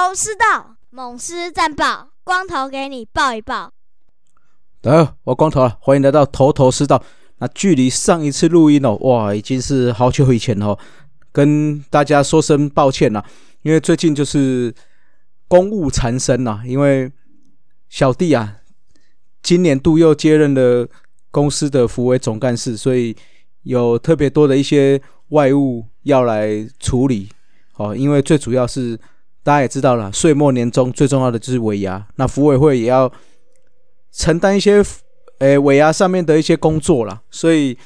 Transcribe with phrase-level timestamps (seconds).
[0.00, 3.70] 头头是道，猛狮战报，光头给你报一报。
[4.80, 7.04] 大家好，我光头啊，欢迎来到头头是道。
[7.36, 10.78] 那距离上一次录音哦，哇，已经是好久以前哦，
[11.32, 13.22] 跟大家说声抱歉啦，
[13.60, 14.74] 因为最近就是
[15.46, 17.12] 公务缠身呐，因为
[17.90, 18.56] 小弟啊，
[19.42, 20.88] 今年度又接任了
[21.30, 23.14] 公司的福委总干事，所以
[23.64, 24.98] 有特别多的一些
[25.28, 27.28] 外务要来处理。
[27.74, 28.98] 哦，因为最主要是
[29.42, 33.10] 大家也知道了，岁末年终最重要的就是尾牙，那服委会也要
[34.12, 34.84] 承担一些
[35.38, 37.76] 诶尾牙上面的一些工作啦，所以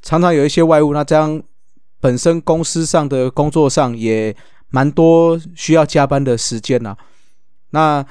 [0.00, 1.42] 常常有一些外务，那这样
[2.00, 4.34] 本身公司上的工作上也
[4.70, 6.96] 蛮多需要加班的时间啦。
[7.70, 8.04] 那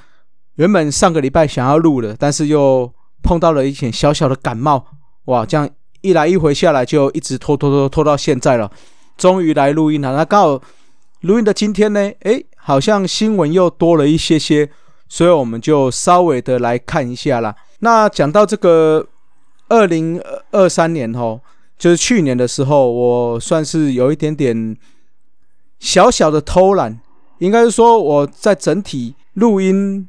[0.56, 4.86] 原本上个礼拜想要录的，但是又碰到了一点小小的感冒，
[5.26, 5.70] 哇，这样
[6.02, 8.70] 一来一回下来就一直拖拖拖拖到现在了，
[9.18, 10.62] 终于来录音了，那刚好。
[11.22, 14.70] 录音的今天呢，诶，好像新闻又多了一些些，
[15.10, 17.56] 所以我们就稍微的来看一下啦。
[17.80, 19.08] 那讲到这个
[19.68, 21.42] 二零二三年吼，
[21.78, 24.78] 就是去年的时候，我算是有一点点
[25.80, 27.00] 小小的偷懒，
[27.40, 30.08] 应该是说我在整体录音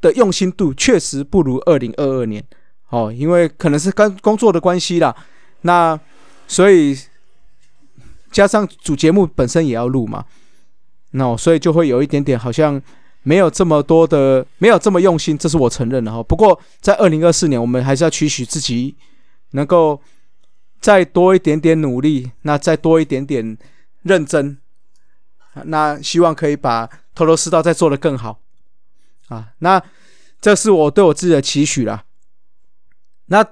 [0.00, 2.44] 的用心度确实不如二零二二年
[2.90, 5.14] 哦，因为可能是跟工作的关系啦。
[5.62, 5.98] 那
[6.46, 6.96] 所以
[8.30, 10.24] 加上主节目本身也要录嘛。
[11.12, 12.80] 那所以就会有一点点好像
[13.22, 16.22] 没有这么多的，没有这么用心，这是我承认的哈。
[16.22, 18.96] 不过在二零二四年，我们还是要期许自己
[19.52, 20.00] 能够
[20.80, 23.56] 再多一点点努力，那再多一点点
[24.02, 24.58] 认真，
[25.64, 28.40] 那希望可以把头头是道再做得更好
[29.28, 29.48] 啊。
[29.58, 29.82] 那
[30.40, 32.04] 这是我对我自己的期许啦。
[33.26, 33.44] 那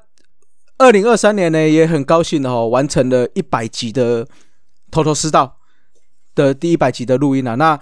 [0.79, 4.29] 二零二三年呢，也很高兴的哈，完成了一百集的
[4.91, 5.56] 头头是道。
[6.37, 7.77] 的第一百集的录音了，那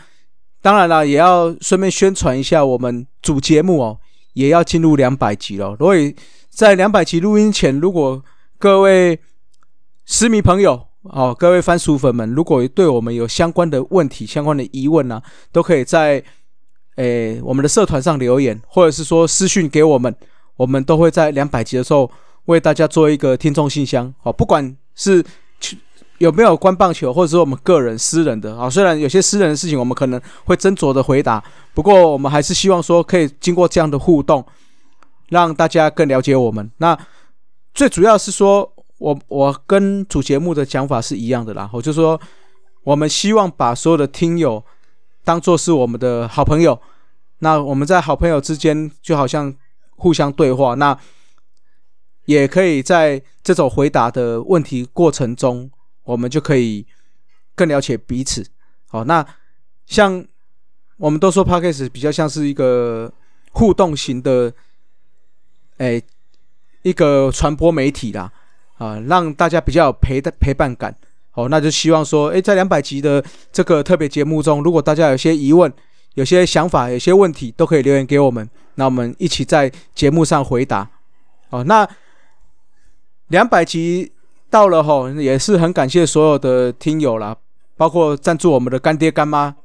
[0.62, 3.98] 当然了，也要顺便宣传一下我们主节目哦，
[4.32, 5.76] 也要进入两百集了。
[5.76, 6.16] 所以
[6.48, 8.24] 在两百集录音前，如果
[8.58, 9.18] 各位
[10.06, 15.20] 私迷朋友哦，各位番薯粉们，如果对我们有相关的问题、相关的疑问呢，
[15.52, 16.24] 都可以在
[16.96, 20.14] 诶我们的社团上留言，或者是说私讯给我们，
[20.56, 22.10] 我们都会在两百集的时候
[22.46, 25.22] 为大家做一个听众信箱哦，不管是。
[26.24, 28.68] 有没有关棒球，或者说我们个人私人的啊？
[28.70, 31.42] 虽然有些私人的事情，我们可能会斟酌的回答，
[31.74, 34.42] 不过我们还是希望说可以经过这样的互动，
[35.28, 36.70] 让大家更了解我们。
[36.78, 36.98] 那
[37.74, 41.68] 最主要是说，我我跟主节目的讲法是一样的啦。
[41.74, 42.18] 我就说，
[42.84, 44.64] 我们希望把所有的听友
[45.24, 46.80] 当做是我们的好朋友。
[47.40, 49.54] 那我们在好朋友之间，就好像
[49.90, 50.96] 互相对话，那
[52.24, 55.70] 也可以在这种回答的问题过程中。
[56.04, 56.86] 我们就可以
[57.54, 58.46] 更了解彼此。
[58.86, 59.26] 好，那
[59.86, 60.24] 像
[60.98, 63.12] 我们都说 Podcast 比较像是一个
[63.50, 64.52] 互动型的，
[65.78, 66.00] 哎，
[66.82, 68.30] 一个传播媒体啦，
[68.76, 70.96] 啊，让大家比较有陪的陪伴感。
[71.30, 75.72] 好，那就希望说，哎，在两百集的这个特别节目中，如果大家有些疑问、
[76.14, 80.88] 有些想法、有些问题，都可以留言给我们，那我们一起在节目上回答。
[81.50, 81.88] 哦，那
[83.28, 84.12] 两百集。
[84.54, 87.36] 到了吼，也是很感谢所有的听友啦，
[87.76, 89.56] 包括赞助我们的干爹干妈、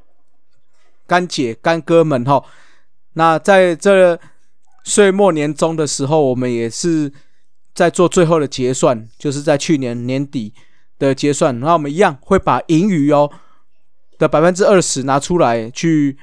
[1.05, 2.43] 干姐干哥们哈。
[3.13, 4.19] 那在这
[4.83, 7.13] 岁末年终的时候，我们也是
[7.75, 10.55] 在做最后的结算，就是在去年年底
[10.97, 11.59] 的结算。
[11.59, 13.29] 那我们一样会把盈余哦
[14.17, 16.17] 的百分之二十拿出来去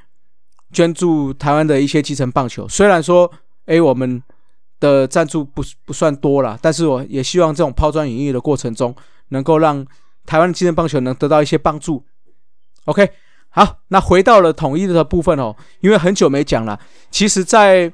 [0.72, 2.66] 捐助台湾的一些基层棒球。
[2.68, 3.32] 虽然说，
[3.66, 4.20] 哎，我们。
[4.78, 8.94] 的赞助不不算多了，但是我也希望这种抛砖引玉的过程中，
[9.28, 9.86] 能够让
[10.26, 12.04] 台湾的精神棒球能得到一些帮助。
[12.84, 13.08] OK，
[13.48, 16.78] 好，那回到了统一的部分哦，因为很久没讲了。
[17.10, 17.92] 其实，在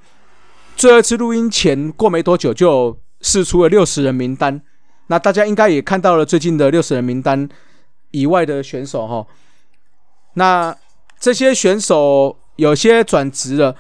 [0.77, 4.61] 最后一次录音前过没多久，就试出了六十人名单。
[5.07, 7.49] 那大家应该也看到了最近的六十人名单
[8.11, 9.27] 以外的选手哈。
[10.35, 10.77] 那
[11.21, 13.77] 这些选手有些转职了。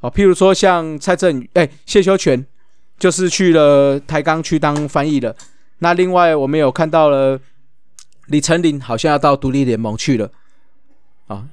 [0.00, 2.46] 哦，譬如说像蔡振宇，哎，谢修全，
[3.00, 5.34] 就是去了台钢去当翻译了。
[5.78, 7.40] 那另外我们有看到了
[8.26, 10.30] 李成林，好像要到独立联盟去了。
[11.26, 11.48] 啊，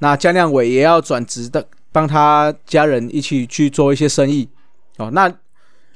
[0.00, 4.50] 那江亮伟也要转职的，帮他家人一起去做一些生意。
[4.98, 5.32] 哦，那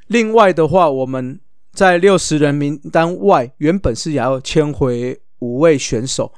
[0.06, 1.38] 另外的话，我们
[1.74, 6.32] 在六十人名单外，原本是要签回五位选手。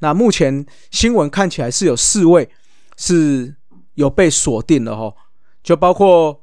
[0.00, 2.50] 那目前新闻看起来是有四位
[2.98, 3.54] 是。
[3.94, 5.14] 有被锁定了哈，
[5.62, 6.42] 就包括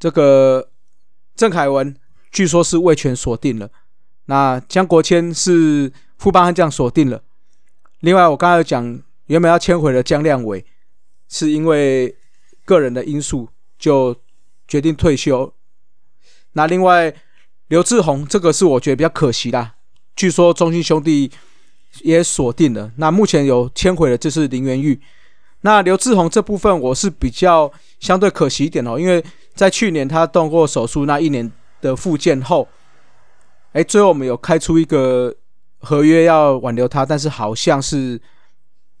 [0.00, 0.68] 这个
[1.38, 1.94] 郑凯文，
[2.32, 3.70] 据说是魏权锁定了。
[4.24, 7.22] 那江国谦是副帮悍将锁定了。
[8.00, 10.66] 另外，我刚才讲原本要签回的江亮伟，
[11.28, 12.16] 是因为
[12.64, 13.48] 个人的因素
[13.78, 14.16] 就
[14.66, 15.54] 决定退休。
[16.54, 17.14] 那另外
[17.68, 19.76] 刘志宏这个是我觉得比较可惜啦，
[20.16, 21.30] 据说中信兄弟
[22.02, 25.00] 也锁定了，那目前有签回的就是林元玉。
[25.60, 29.24] 那刘志宏这部分我是比较相对可惜一点哦，因为
[29.58, 31.50] 在去年他动过手术那一年
[31.80, 32.68] 的复健后，
[33.72, 35.34] 哎，最后我们有开出一个
[35.80, 38.20] 合约要挽留他，但是好像是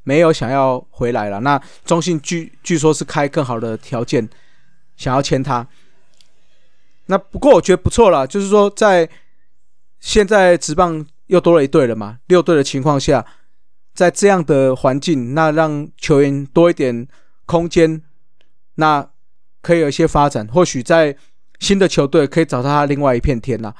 [0.02, 1.38] 没有想要回来了。
[1.42, 4.28] 那中信据据说是开更好的条件
[4.96, 5.64] 想要签他。
[7.06, 9.08] 那不过我觉得不错啦，就是说在
[10.00, 13.24] 现在职棒又多了一队了嘛，六队的情况下。
[13.94, 17.08] 在这样的环境，那让球员多一点
[17.46, 18.00] 空间，
[18.76, 19.04] 那
[19.68, 20.48] 可以有一些发展。
[20.48, 21.14] 或许在
[21.60, 23.74] 新的球队可以找到他另外一片天啦。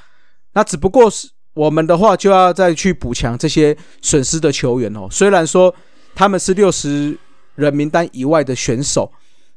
[0.52, 5.08] 那只不过是我们的话，就要再去补强这些损失的球员哦。
[5.11, 5.75] 虽然说
[6.14, 7.19] 他们是六十
[7.55, 9.11] 人名单以外的选手，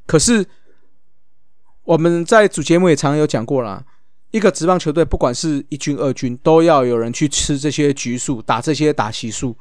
[0.06, 0.46] 可是
[1.84, 3.84] 我们在主节目也常有讲过了，
[4.32, 9.54] 一个职棒球队，不管是一军、二军，都要有人去吃这些局数，打这些打席数。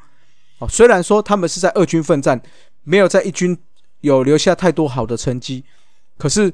[0.60, 2.40] 哦，虽然说他们是在二军奋战，
[2.84, 3.58] 没有在一军
[4.02, 5.64] 有留下太多好的成绩，
[6.20, 6.52] 可是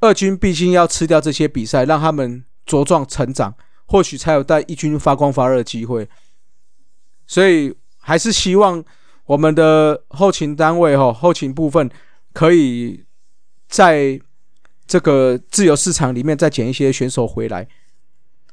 [0.00, 3.54] 二军毕竟要吃掉这些比赛，让他们茁壮成长，
[3.86, 6.08] 或许才有在一军发光发热的机会。
[7.26, 8.82] 所以还是希望
[9.26, 11.90] 我们的后勤单位哈，后勤部分
[12.32, 13.04] 可以
[13.68, 14.18] 在
[14.86, 17.68] 这个自由市场里面再捡一些选手回来。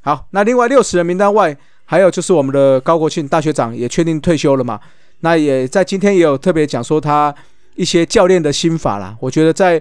[0.01, 1.57] 好，那另外六十人名单外。
[1.87, 4.81] 还有就是我们的高国庆大学长也确定退休了嘛？
[5.19, 7.31] 那也在今天也有特别讲说他
[7.75, 9.15] 一些教练的心法啦。
[9.19, 9.79] 我觉得在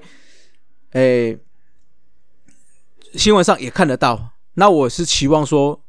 [0.94, 1.38] 诶
[3.14, 4.30] 新闻上也看得到。
[4.54, 5.80] 那我是期望说，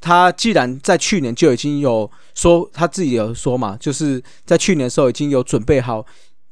[0.00, 6.04] 他既然在去年就已经有说他自己有说嘛，就是在去年的时候已经有准备好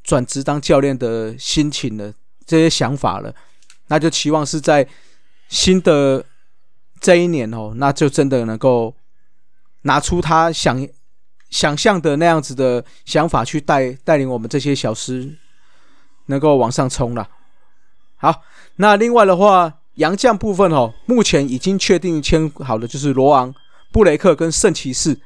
[0.03, 2.15] 转职当教练的心情了，
[2.47, 3.35] 这些想法了，
[3.89, 4.89] 那就期望是在
[5.49, 6.25] 新的。
[7.01, 8.93] 这一年哦，那就真的能够
[9.83, 10.85] 拿出他想
[11.49, 15.39] 想象的那样子的想法去带带领我们这些小师
[16.27, 17.29] 能够往上冲了。
[18.21, 18.43] 好，
[18.77, 23.55] 那另外的话，洋将部分哦，目前已经确定签好的就是罗昂、
[23.93, 25.21] 布雷克跟圣骑士。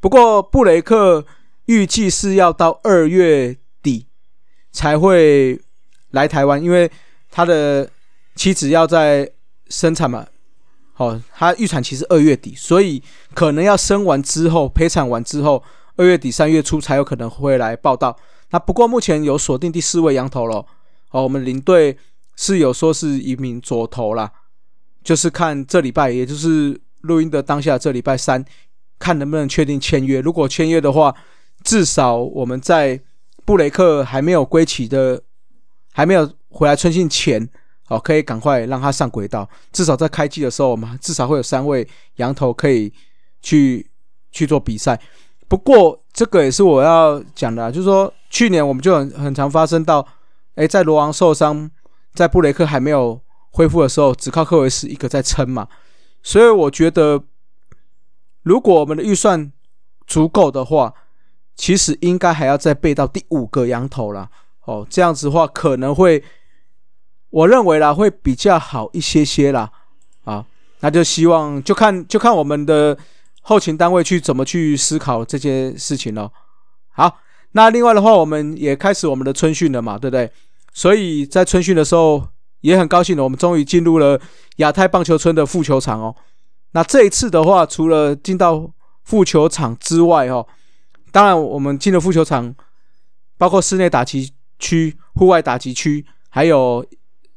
[0.00, 1.24] 不过布雷克
[1.66, 4.06] 预计是要到二月底
[4.72, 5.60] 才会
[6.10, 6.90] 来台湾，因为
[7.30, 7.88] 他的
[8.34, 9.30] 妻子要在
[9.68, 10.26] 生产嘛。
[10.96, 13.02] 哦，他预产期是二月底，所以
[13.34, 15.62] 可能要生完之后，陪产完之后，
[15.96, 18.16] 二月底三月初才有可能会来报道。
[18.50, 20.66] 那不过目前有锁定第四位羊头了。
[21.10, 21.96] 哦我们领队
[22.36, 24.30] 是有说是一名左投啦，
[25.02, 28.44] 就是看这礼拜，也就是录音的当下，这礼拜三
[28.98, 30.20] 看能不能确定签约。
[30.20, 31.14] 如果签约的话，
[31.62, 33.00] 至少我们在
[33.44, 35.22] 布雷克还没有归期的，
[35.92, 37.48] 还没有回来春训前。
[37.88, 41.84] 哦，可以赶快让他上轨道，至少在开季的时候，我们至少会有三位
[42.18, 42.92] 羊头可以
[43.42, 43.84] 去
[44.30, 44.96] 去做比赛。
[45.48, 50.06] 不过这个也是我要讲的，就是说去年我们就很很常发生到，
[50.60, 51.70] 哎，在罗昂受伤，
[52.12, 55.66] 在布雷克还没有恢复的时候，只靠科维斯一个在撑嘛。
[56.22, 57.24] 所以我觉得，
[58.42, 59.50] 如果我们的预算
[60.06, 60.92] 足够的话，
[61.56, 64.28] 其实应该还要再备到第五个羊头了。
[64.64, 66.22] 哦，这样子的话可能会。
[67.30, 69.70] 我认为啦，会比较好一些些啦，
[70.24, 70.44] 啊，
[70.80, 72.98] 那就希望就看就看我们的
[73.42, 76.32] 后勤单位去怎么去思考这件事情咯。
[76.88, 77.18] 好，
[77.52, 80.28] 那另外的话，我们也开始我们的春训了嘛，对不对？
[80.72, 82.28] 所以在春训的时候
[82.60, 84.20] 也很高兴的，我们终于进入了
[84.56, 86.14] 亚太棒球村的副球场哦。
[86.72, 88.70] 那这一次的话，除了进到
[89.04, 90.46] 副球场之外哦，
[91.10, 92.54] 当然我们进了副球场，
[93.38, 96.84] 包括室内打击区、户外打击区，还有。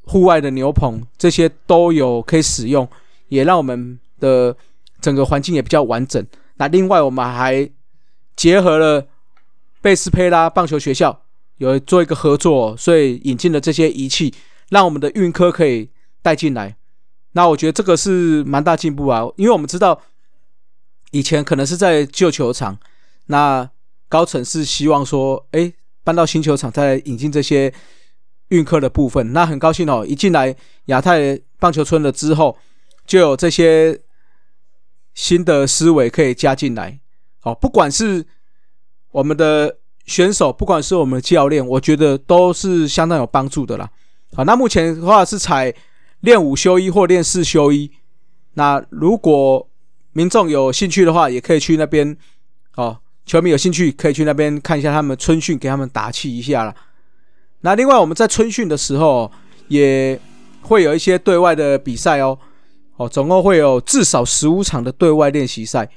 [0.06, 2.86] 户外的牛棚这些都有可以使用，
[3.30, 4.54] 也让我们的
[5.00, 6.22] 整个环境也比较完整。
[6.56, 7.72] 那另外我们还
[8.36, 9.08] 结合了
[9.80, 11.23] 贝斯佩拉棒球学校，
[11.64, 14.34] 有做一个合作，所以引进了这些仪器，
[14.70, 15.90] 让我们的运科可以
[16.22, 16.76] 带进来。
[17.32, 20.02] 那我觉得这个是蛮大进步啊，因为我们知道
[21.12, 22.78] 以前可能是在旧球场，
[23.28, 23.70] 那
[24.08, 27.74] 高层是希望说，哎，搬到新球场再引进这些。
[28.50, 30.06] 运科的部分，那很高兴哦！
[30.06, 30.56] 一进来
[30.86, 32.56] 亚太棒球村了之后，
[33.04, 34.00] 就有这些
[35.16, 37.00] 新的思维可以加进来。
[37.42, 38.24] 哦，不管是
[39.10, 43.90] 我们的选手，不管是我们的教练，我觉得都是相当有帮助的啦。
[44.36, 45.74] 好，那目前的话是采
[46.22, 47.92] 练五休一或练四休一。
[48.54, 49.68] 那如果
[50.12, 52.16] 民众有兴趣的话，也可以去那边
[52.76, 53.00] 哦。
[53.26, 56.76] 球迷有兴趣可以去那边看一下他们春训，给他们打气一下了。
[57.62, 59.32] 那另外我们在春训的时候
[59.70, 60.20] 也
[60.62, 62.38] 会有一些对外的比赛哦，
[62.98, 65.90] 哦，总共会有至少十五场的对外练习赛，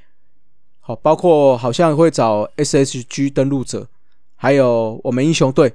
[0.78, 3.88] 好，包括好像会找 SSG 登陆者，
[4.36, 5.74] 还有我们英雄队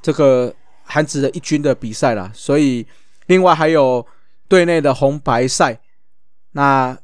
[0.00, 2.86] 这个韩职的一军的比赛啦，所以
[3.26, 4.06] 另外还有
[4.48, 5.80] 队内的红白赛，
[6.52, 6.96] 那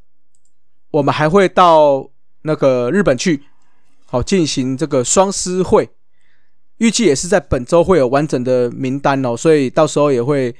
[0.91, 2.09] 我们还会到
[2.43, 3.43] 那个日本去，
[4.07, 5.91] 好进行这个双师会。
[6.79, 10.55] 预计也是在本周会有完整的名单哦，所以到时候也会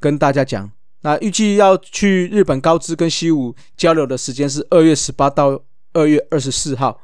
[0.00, 0.70] 跟大家讲。
[1.02, 7.00] 那预计要去日本高知跟西武交流的时间是二月十八到二月二十四号，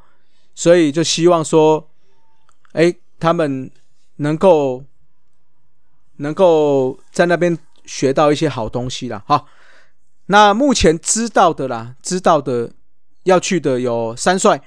[0.53, 1.89] 所以就希望说，
[2.75, 3.71] 哎，他们
[4.17, 4.83] 能够
[6.17, 9.23] 能够在那边学到一些好东西啦。
[9.25, 9.45] 哈，
[10.27, 12.73] 那目前知道的啦，知道的
[13.23, 14.61] 要去的有三帅，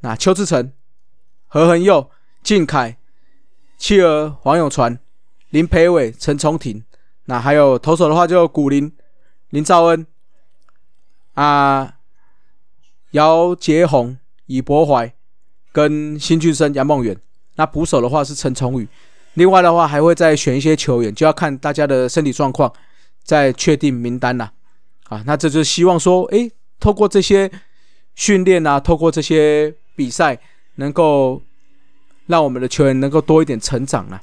[0.00, 0.72] 那邱志成、
[1.46, 2.10] 何恒佑。
[2.42, 2.98] 靖凯、
[3.78, 4.98] 妻儿黄永传、
[5.48, 6.84] 林培伟、陈崇廷，
[7.24, 8.94] 那还有投手的话就古林、
[9.48, 10.06] 林兆恩、
[11.32, 11.94] 啊
[13.12, 15.14] 姚杰宏、以博怀
[15.74, 17.14] 跟新俊生、杨梦远。
[17.56, 18.88] 那捕手的话是陈崇宇。
[19.34, 22.72] 另外的话还会再选一些球员，就要看大家的身体状况，
[23.22, 24.52] 再确定名单啦。
[25.08, 26.50] 啊，那这就希望说，诶，
[26.80, 27.50] 透过这些
[28.14, 30.38] 训练啊，透过这些比赛，
[30.76, 31.42] 能够。
[32.26, 34.22] 让我们的球员能够多一点成长啊！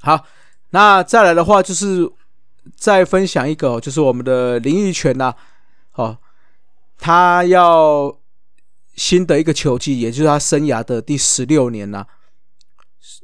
[0.00, 0.24] 好，
[0.70, 2.10] 那再来的话就是
[2.76, 5.34] 再分享一个，就是我们的林奕泉呐，
[5.96, 6.16] 哦，
[6.98, 8.17] 他要
[8.98, 12.06] 新的一个球季，也就是他生涯的第十六年了。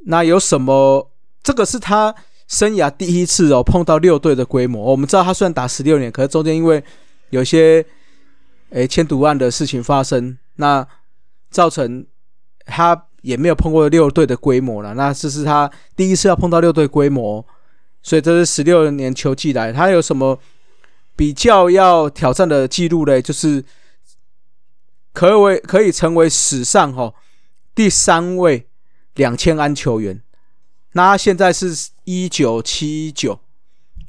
[0.05, 1.11] 那有什么？
[1.43, 2.15] 这个是他
[2.47, 4.81] 生涯第一次哦碰到六队的规模。
[4.81, 6.83] 我们知道他虽然打十六年，可是中间因为
[7.29, 7.85] 有些
[8.69, 10.87] 诶千赌案的事情发生，那
[11.51, 12.07] 造成
[12.65, 13.05] 他。
[13.25, 17.43] 也没有碰过六队的规模了，那这是他第一次要碰到六队规模，
[18.03, 20.39] 所以这是十六年球季来，他有什么
[21.15, 23.19] 比较要挑战的记录呢？
[23.19, 23.65] 就是
[25.15, 27.11] 可为可以成为史上哈
[27.73, 28.67] 第三位
[29.15, 30.21] 两千安球员，
[30.91, 33.39] 那他现在是一九七九，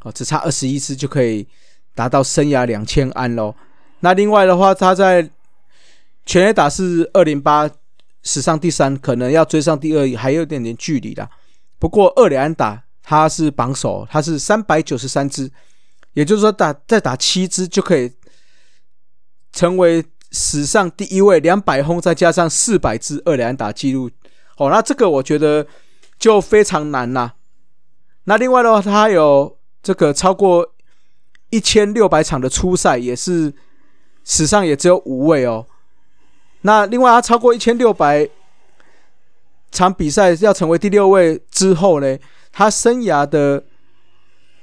[0.03, 1.49] 哦，只差二十一次就可以
[1.95, 3.55] 达到生涯两千安喽。
[4.01, 5.31] 那另外的话，他在
[6.27, 7.71] 全垒打是二零八。
[8.29, 11.31] 史上第三，可能要追上第二，还有点点距离的。
[11.79, 15.49] 不过二连安打他是榜首，他是三百九十三支，
[16.15, 18.13] 也就是说打再打七支就可以
[19.53, 24.11] 成为史上第一位两百轰再加上四百支二连打记录。
[24.57, 25.67] 哦，那这个我觉得
[26.19, 27.35] 就非常难啦。
[28.25, 30.75] 那另外的话，他有这个超过
[31.51, 33.53] 一千六百场的初赛，也是
[34.25, 35.67] 史上也只有五位哦。
[36.63, 38.29] 那另外，他超过一千六百
[39.71, 42.19] 场比赛要成为第六位之后呢，
[42.51, 43.63] 他生涯的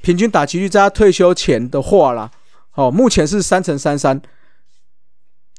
[0.02, 2.30] 平均打击率在他退休前的话啦，
[2.74, 4.22] 哦，目前是三乘三三，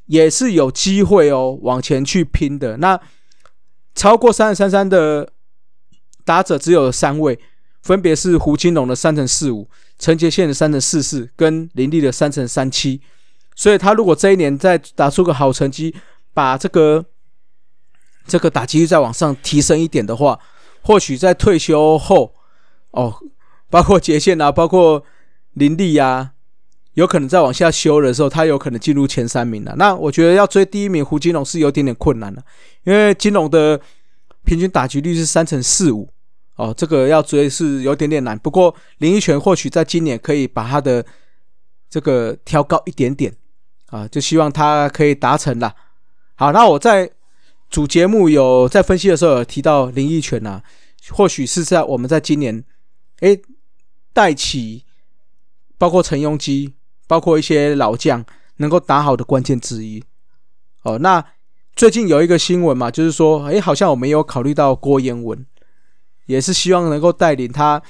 [0.06, 2.76] 也是有机会哦往前去拼的。
[2.78, 3.00] 那
[3.94, 5.30] 超过三乘三三的
[6.24, 7.38] 打者只有三位，
[7.82, 9.68] 分别是胡金龙的三乘四五、
[9.98, 13.00] 陈杰宪的三乘四四跟林立的三乘三七。
[13.56, 15.94] 所以，他如果这一年再打出个好成绩，
[16.32, 17.04] 把这个
[18.26, 20.40] 这个打击率再往上提升一点的话，
[20.82, 22.34] 或许在退休后
[22.90, 23.14] 哦，
[23.70, 25.04] 包括杰宪啊，包括
[25.52, 26.32] 林立呀，
[26.94, 29.74] 有可能再往下修的时候，他有可能进入前三名了。
[29.76, 32.42] 那我觉得要追第一名胡金龙是有点点困难了，
[32.84, 33.80] 因为金龙的
[34.44, 36.08] 平均打击率是三成四五
[36.56, 38.38] 哦，这个要追是有点点难。
[38.38, 41.04] 不过林一泉或许在今年可以把他的
[41.90, 43.34] 这个调高一点点
[43.86, 45.74] 啊，就希望他可以达成了。
[46.36, 47.10] 好，那我在
[47.70, 50.62] 主节目有在分析的时候有提到林奕泉呐，
[51.10, 52.64] 或许是在我们在今年，
[53.18, 53.36] 哎，
[54.12, 54.84] 带起
[55.76, 56.74] 包括陈庸基，
[57.06, 58.24] 包括一些老将
[58.56, 60.02] 能够打好的关键之一。
[60.82, 61.24] 哦，那
[61.74, 65.44] 最近有一个新闻嘛，就是说，哎，好像我们有考虑到郭彦文，
[66.26, 67.82] 也是希望能够带领他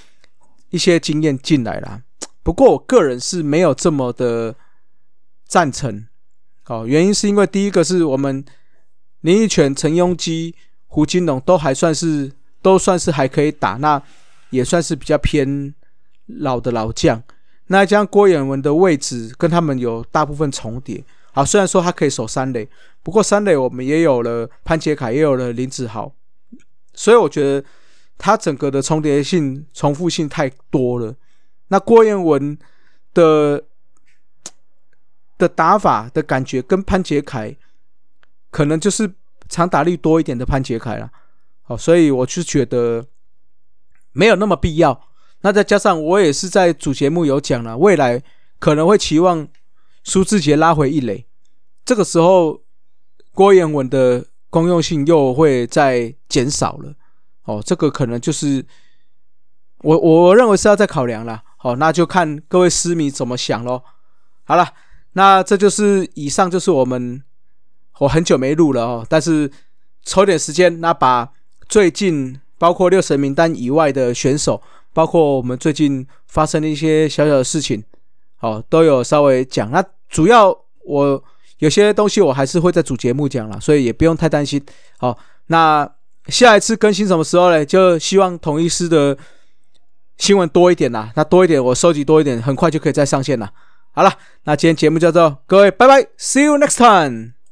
[0.70, 2.02] 一些经验进来啦。
[2.42, 4.54] 不过我个人是没有这么的
[5.46, 6.06] 赞成。
[6.66, 8.44] 哦，原因是因为第一个是我们
[9.20, 10.54] 林奕泉、陈庸基、
[10.86, 14.02] 胡金龙都还算是都算是还可以打，那
[14.50, 15.74] 也算是比较偏
[16.26, 17.22] 老的老将。
[17.66, 21.04] 那将郭彦文的位置跟他们有大部分重叠。
[21.32, 22.68] 好，虽然说他可以守三垒，
[23.02, 26.12] 不过三垒我们也有了潘杰凯，也有了林子豪，
[26.92, 27.66] 所以我觉得
[28.18, 31.14] 他整个的重叠性、重复性太多了。
[31.68, 32.58] 那郭彦文
[33.12, 33.64] 的。
[35.36, 37.56] 的打法的感觉跟潘杰凯
[38.52, 39.12] 可能就是
[39.48, 41.10] 长打力多一点的潘杰凯了，
[41.62, 43.04] 好，所以我是觉得
[44.12, 45.08] 没有那么必要。
[45.44, 48.22] 那再加上我也是在主节目有讲了，未来
[48.58, 49.46] 可能会期望
[50.02, 51.26] 苏志杰拉回一垒，
[51.84, 52.62] 这个时候
[53.34, 56.94] 郭彦文的公用性又会再减少了。
[57.44, 58.64] 哦，这个可能就是
[59.82, 61.42] 我我认为是要再考量了。
[61.58, 63.84] 好，那就看各位私迷怎么想咯。
[64.44, 64.66] 好了，
[65.12, 67.22] 那这就是以上就是我们
[67.98, 69.50] 我很久没录了哦，但是
[70.06, 71.32] 抽点时间，那把
[71.68, 74.62] 最近包括六神名单以外的选手。
[74.94, 77.84] 包括我们最近发生的一些小小的事情，
[78.36, 79.70] 好，都有稍微讲。
[79.70, 81.24] 那主要我
[81.58, 84.64] 有些东西我还是会在主节目讲了，所以也不用太担心。
[84.98, 85.86] 好，那
[86.28, 87.64] 下一次更新什么时候呢？
[87.66, 89.16] 就希望同一师的
[90.16, 93.52] 新闻多一点啦，那多一点我收集多一点，很快就可以再上线了。
[93.92, 94.12] 好了，
[94.44, 97.43] 那今天节目就到这，各位拜拜，See you next time。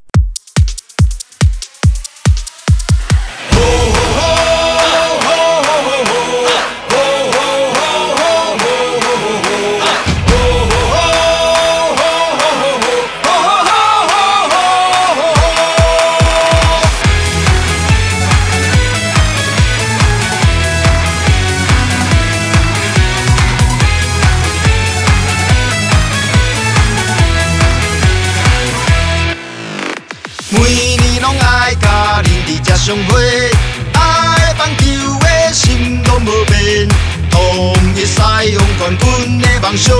[32.85, 33.49] 相会，
[33.92, 34.85] 爱棒球
[35.21, 36.88] 的心拢无变，
[37.30, 39.94] 统一西洋冠军的梦想，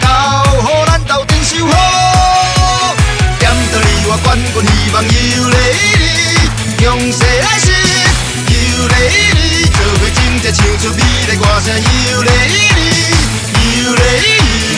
[0.00, 0.06] 交
[0.62, 1.72] 予咱斗阵守护。
[3.40, 5.10] 点到你我冠军希望有
[5.50, 5.56] 你
[5.98, 6.06] 你，
[6.78, 7.66] 强势来势
[8.46, 8.54] 有
[8.86, 8.94] 你
[9.34, 12.30] 你，做伙真正唱出美丽歌声有你
[12.76, 12.80] 你，
[13.82, 14.00] 有你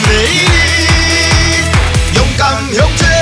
[0.01, 0.57] 有你，
[2.15, 2.41] 勇敢
[2.73, 3.16] 向前。